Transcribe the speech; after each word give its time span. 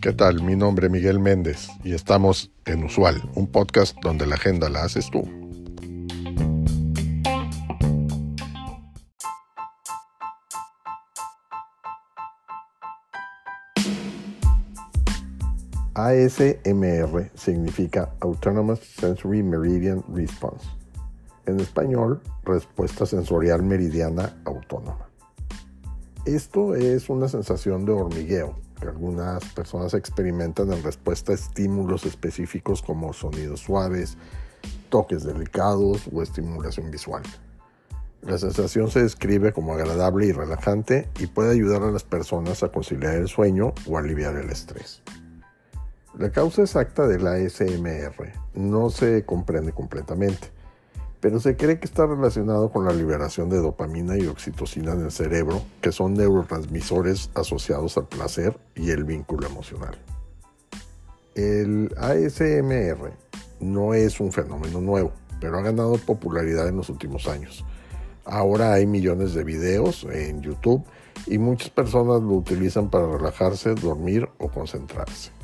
¿Qué 0.00 0.12
tal? 0.12 0.42
Mi 0.42 0.54
nombre 0.54 0.86
es 0.86 0.92
Miguel 0.92 1.18
Méndez 1.18 1.68
y 1.82 1.92
estamos 1.92 2.52
en 2.64 2.84
Usual, 2.84 3.22
un 3.34 3.48
podcast 3.48 3.96
donde 4.02 4.24
la 4.24 4.36
agenda 4.36 4.68
la 4.68 4.84
haces 4.84 5.10
tú. 5.10 5.22
ASMR 15.94 17.30
significa 17.34 18.12
Autonomous 18.20 18.80
Sensory 18.80 19.42
Meridian 19.42 20.04
Response. 20.14 20.68
En 21.46 21.58
español, 21.58 22.20
respuesta 22.44 23.06
sensorial 23.06 23.62
meridiana 23.62 24.36
autónoma. 24.44 25.15
Esto 26.26 26.74
es 26.74 27.08
una 27.08 27.28
sensación 27.28 27.84
de 27.84 27.92
hormigueo 27.92 28.56
que 28.80 28.88
algunas 28.88 29.44
personas 29.54 29.94
experimentan 29.94 30.72
en 30.72 30.82
respuesta 30.82 31.30
a 31.30 31.36
estímulos 31.36 32.04
específicos 32.04 32.82
como 32.82 33.12
sonidos 33.12 33.60
suaves, 33.60 34.18
toques 34.88 35.22
delicados 35.22 36.08
o 36.12 36.22
estimulación 36.22 36.90
visual. 36.90 37.22
La 38.22 38.38
sensación 38.38 38.90
se 38.90 39.04
describe 39.04 39.52
como 39.52 39.72
agradable 39.72 40.26
y 40.26 40.32
relajante 40.32 41.08
y 41.20 41.28
puede 41.28 41.52
ayudar 41.52 41.84
a 41.84 41.92
las 41.92 42.02
personas 42.02 42.64
a 42.64 42.72
conciliar 42.72 43.14
el 43.14 43.28
sueño 43.28 43.72
o 43.86 43.96
aliviar 43.96 44.34
el 44.34 44.50
estrés. 44.50 45.02
La 46.18 46.32
causa 46.32 46.62
exacta 46.62 47.06
de 47.06 47.20
la 47.20 47.34
ASMR 47.34 48.32
no 48.54 48.90
se 48.90 49.24
comprende 49.24 49.70
completamente, 49.70 50.48
pero 51.26 51.40
se 51.40 51.56
cree 51.56 51.80
que 51.80 51.86
está 51.86 52.06
relacionado 52.06 52.70
con 52.70 52.84
la 52.84 52.92
liberación 52.92 53.50
de 53.50 53.56
dopamina 53.56 54.16
y 54.16 54.28
oxitocina 54.28 54.92
en 54.92 55.00
el 55.00 55.10
cerebro, 55.10 55.60
que 55.80 55.90
son 55.90 56.14
neurotransmisores 56.14 57.30
asociados 57.34 57.98
al 57.98 58.06
placer 58.06 58.56
y 58.76 58.90
el 58.90 59.02
vínculo 59.02 59.48
emocional. 59.48 59.98
El 61.34 61.92
ASMR 61.96 63.10
no 63.58 63.92
es 63.92 64.20
un 64.20 64.30
fenómeno 64.30 64.80
nuevo, 64.80 65.10
pero 65.40 65.58
ha 65.58 65.62
ganado 65.62 65.96
popularidad 65.98 66.68
en 66.68 66.76
los 66.76 66.90
últimos 66.90 67.26
años. 67.26 67.64
Ahora 68.24 68.74
hay 68.74 68.86
millones 68.86 69.34
de 69.34 69.42
videos 69.42 70.06
en 70.08 70.42
YouTube 70.42 70.84
y 71.26 71.38
muchas 71.38 71.70
personas 71.70 72.22
lo 72.22 72.34
utilizan 72.34 72.88
para 72.88 73.08
relajarse, 73.08 73.74
dormir 73.74 74.28
o 74.38 74.46
concentrarse. 74.46 75.35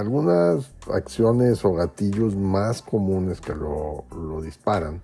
Algunas 0.00 0.72
acciones 0.90 1.62
o 1.62 1.74
gatillos 1.74 2.34
más 2.34 2.80
comunes 2.80 3.38
que 3.38 3.54
lo, 3.54 4.06
disparan 4.42 5.02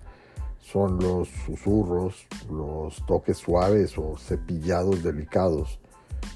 son 0.59 0.97
los 0.97 1.29
susurros, 1.45 2.25
los 2.49 3.05
toques 3.05 3.37
suaves 3.37 3.95
o 3.99 4.17
cepillados 4.17 5.03
delicados, 5.03 5.79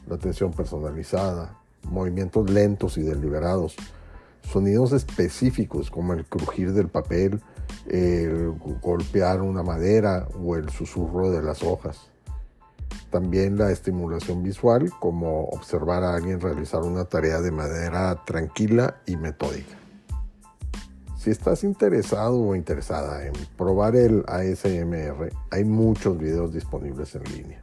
la 0.05 0.13
atención 0.13 0.53
personalizada, 0.53 1.57
movimientos 1.89 2.51
lentos 2.51 2.99
y 2.99 3.01
deliberados, 3.01 3.77
sonidos 4.43 4.91
específicos 4.91 5.89
como 5.89 6.13
el 6.13 6.23
crujir 6.25 6.73
del 6.73 6.87
papel, 6.87 7.41
el 7.87 8.51
golpear 8.79 9.41
una 9.41 9.63
madera 9.63 10.27
o 10.39 10.55
el 10.55 10.69
susurro 10.69 11.31
de 11.31 11.41
las 11.41 11.63
hojas. 11.63 12.11
También 13.11 13.57
la 13.57 13.71
estimulación 13.71 14.41
visual, 14.41 14.89
como 15.01 15.43
observar 15.49 16.03
a 16.05 16.15
alguien 16.15 16.39
realizar 16.39 16.81
una 16.81 17.03
tarea 17.03 17.41
de 17.41 17.51
manera 17.51 18.23
tranquila 18.23 19.01
y 19.05 19.17
metódica. 19.17 19.77
Si 21.17 21.29
estás 21.29 21.65
interesado 21.65 22.41
o 22.41 22.55
interesada 22.55 23.27
en 23.27 23.33
probar 23.57 23.97
el 23.97 24.23
ASMR, 24.27 25.29
hay 25.51 25.65
muchos 25.65 26.17
videos 26.17 26.53
disponibles 26.53 27.13
en 27.13 27.23
línea. 27.25 27.61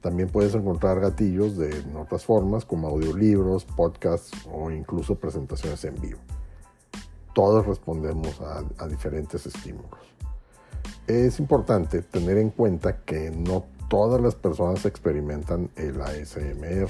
También 0.00 0.30
puedes 0.30 0.54
encontrar 0.54 0.98
gatillos 0.98 1.58
de 1.58 1.84
otras 1.94 2.24
formas 2.24 2.64
como 2.64 2.88
audiolibros, 2.88 3.66
podcasts 3.66 4.32
o 4.50 4.70
incluso 4.70 5.16
presentaciones 5.16 5.84
en 5.84 6.00
vivo. 6.00 6.20
Todos 7.34 7.66
respondemos 7.66 8.40
a, 8.40 8.64
a 8.78 8.88
diferentes 8.88 9.44
estímulos. 9.44 10.00
Es 11.06 11.38
importante 11.38 12.00
tener 12.00 12.38
en 12.38 12.48
cuenta 12.48 13.04
que 13.04 13.30
no 13.30 13.66
todas 13.88 14.20
las 14.20 14.34
personas 14.34 14.84
experimentan 14.84 15.70
el 15.76 16.00
ASMR. 16.00 16.88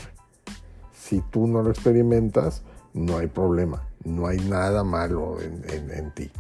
Si 0.93 1.21
tú 1.31 1.47
no 1.47 1.63
lo 1.63 1.71
experimentas, 1.71 2.63
no 2.95 3.19
hay 3.19 3.27
problema, 3.27 3.83
no 4.05 4.27
hay 4.27 4.39
nada 4.39 4.83
malo 4.83 5.39
en, 5.41 6.11
ti. 6.13 6.31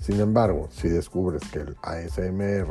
Sin 0.00 0.20
embargo, 0.20 0.68
si 0.70 0.88
descubres 0.88 1.42
que 1.50 1.60
el 1.60 1.76
ASMR 1.82 2.68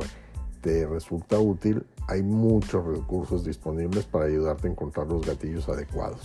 te 0.62 0.88
resulta 0.88 1.40
útil, 1.40 1.86
hay 2.08 2.24
muchos 2.24 2.86
recursos 2.86 3.44
disponibles 3.46 4.06
para 4.06 4.26
ayudarte 4.26 4.68
a 4.68 4.72
encontrar 4.72 5.08
los 5.08 5.26
gatillos 5.26 5.70
adecuados. 5.70 6.22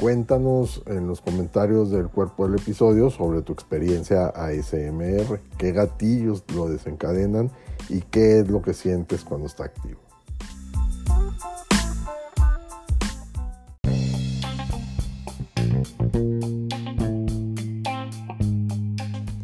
Cuéntanos 0.00 0.82
en 0.86 1.06
los 1.06 1.20
comentarios 1.20 1.90
del 1.90 2.08
cuerpo 2.08 2.48
del 2.48 2.58
episodio 2.58 3.10
sobre 3.10 3.42
tu 3.42 3.52
experiencia 3.52 4.28
ASMR, 4.28 5.38
qué 5.58 5.72
gatillos 5.72 6.42
lo 6.54 6.70
desencadenan 6.70 7.50
y 7.90 8.00
qué 8.00 8.38
es 8.38 8.48
lo 8.48 8.62
que 8.62 8.72
sientes 8.72 9.24
cuando 9.24 9.46
está 9.46 9.64
activo. 9.64 10.00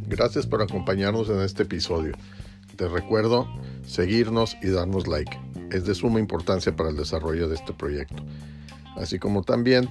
Gracias 0.09 0.47
por 0.47 0.63
acompañarnos 0.63 1.29
en 1.29 1.41
este 1.43 1.65
episodio. 1.65 2.15
Te 2.77 2.89
recuerdo 2.89 3.47
seguirnos 3.85 4.57
y 4.63 4.71
darnos 4.71 5.07
like. 5.07 5.39
Es 5.71 5.85
de 5.85 5.95
suma 5.95 6.19
importancia 6.19 6.75
para 6.75 6.89
el 6.89 6.97
desarrollo 6.97 7.47
de 7.47 7.57
este 7.57 7.75
proyecto. 7.75 8.23
Así 8.97 9.19
como 9.19 9.43
también 9.43 9.91